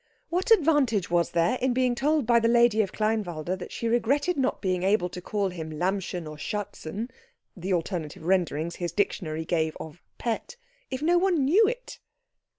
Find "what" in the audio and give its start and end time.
0.29-0.49